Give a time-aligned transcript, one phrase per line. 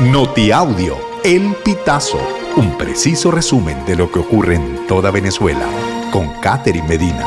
[0.00, 0.94] Notiaudio,
[1.24, 2.18] El Pitazo,
[2.58, 5.66] un preciso resumen de lo que ocurre en toda Venezuela,
[6.12, 7.26] con Catherine Medina.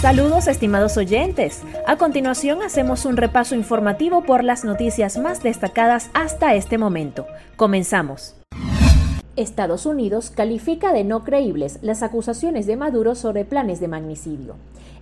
[0.00, 1.62] Saludos estimados oyentes.
[1.88, 7.26] A continuación hacemos un repaso informativo por las noticias más destacadas hasta este momento.
[7.56, 8.36] Comenzamos.
[9.34, 14.54] Estados Unidos califica de no creíbles las acusaciones de Maduro sobre planes de magnicidio.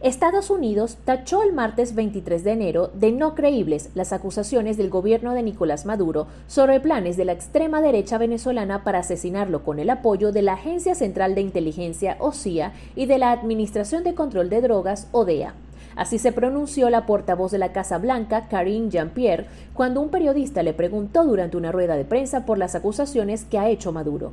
[0.02, 5.34] Estados Unidos tachó el martes 23 de enero de no creíbles las acusaciones del gobierno
[5.34, 10.32] de Nicolás Maduro sobre planes de la extrema derecha venezolana para asesinarlo con el apoyo
[10.32, 15.06] de la Agencia Central de Inteligencia, OCIA, y de la Administración de Control de Drogas,
[15.12, 15.52] ODEA.
[15.96, 20.72] Así se pronunció la portavoz de la Casa Blanca, Karine Jean-Pierre, cuando un periodista le
[20.72, 24.32] preguntó durante una rueda de prensa por las acusaciones que ha hecho Maduro.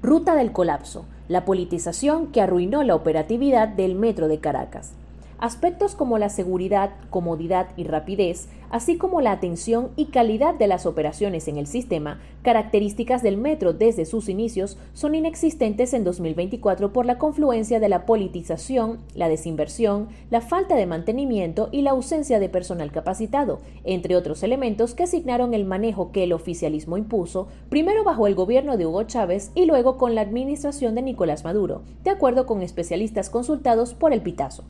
[0.00, 4.92] Ruta del colapso, la politización que arruinó la operatividad del Metro de Caracas.
[5.38, 10.84] Aspectos como la seguridad, comodidad y rapidez, así como la atención y calidad de las
[10.84, 17.06] operaciones en el sistema, características del metro desde sus inicios, son inexistentes en 2024 por
[17.06, 22.48] la confluencia de la politización, la desinversión, la falta de mantenimiento y la ausencia de
[22.48, 28.26] personal capacitado, entre otros elementos que asignaron el manejo que el oficialismo impuso, primero bajo
[28.26, 32.44] el gobierno de Hugo Chávez y luego con la administración de Nicolás Maduro, de acuerdo
[32.44, 34.64] con especialistas consultados por el Pitazo.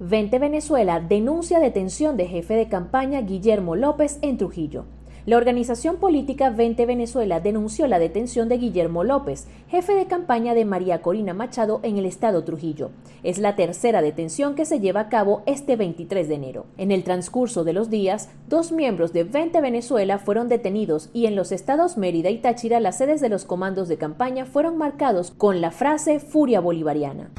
[0.00, 4.86] 20 Venezuela denuncia detención de jefe de campaña Guillermo López en Trujillo.
[5.24, 10.66] La organización política 20 Venezuela denunció la detención de Guillermo López, jefe de campaña de
[10.66, 12.90] María Corina Machado en el estado Trujillo.
[13.22, 16.66] Es la tercera detención que se lleva a cabo este 23 de enero.
[16.76, 21.36] En el transcurso de los días, dos miembros de 20 Venezuela fueron detenidos y en
[21.36, 25.62] los estados Mérida y Táchira las sedes de los comandos de campaña fueron marcados con
[25.62, 27.30] la frase Furia Bolivariana.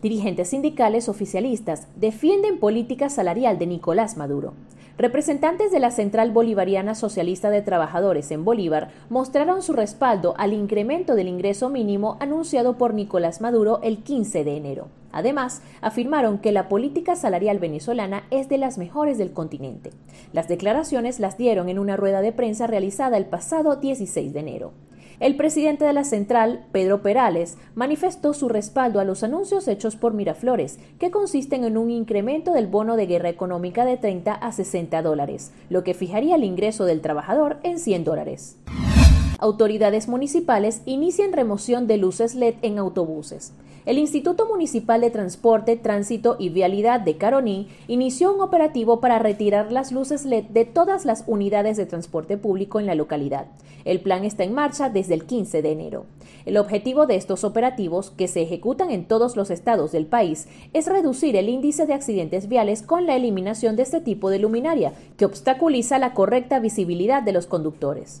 [0.00, 4.54] Dirigentes sindicales oficialistas defienden política salarial de Nicolás Maduro.
[4.96, 11.16] Representantes de la Central Bolivariana Socialista de Trabajadores en Bolívar mostraron su respaldo al incremento
[11.16, 14.86] del ingreso mínimo anunciado por Nicolás Maduro el 15 de enero.
[15.10, 19.90] Además, afirmaron que la política salarial venezolana es de las mejores del continente.
[20.32, 24.72] Las declaraciones las dieron en una rueda de prensa realizada el pasado 16 de enero.
[25.20, 30.14] El presidente de la central, Pedro Perales, manifestó su respaldo a los anuncios hechos por
[30.14, 35.02] Miraflores, que consisten en un incremento del bono de guerra económica de 30 a 60
[35.02, 38.58] dólares, lo que fijaría el ingreso del trabajador en 100 dólares.
[39.40, 43.52] Autoridades municipales inician remoción de luces LED en autobuses
[43.88, 49.72] el Instituto Municipal de Transporte, Tránsito y Vialidad de Caroní inició un operativo para retirar
[49.72, 53.46] las luces LED de todas las unidades de transporte público en la localidad.
[53.86, 56.04] El plan está en marcha desde el 15 de enero.
[56.44, 60.84] El objetivo de estos operativos, que se ejecutan en todos los estados del país, es
[60.84, 65.24] reducir el índice de accidentes viales con la eliminación de este tipo de luminaria, que
[65.24, 68.20] obstaculiza la correcta visibilidad de los conductores.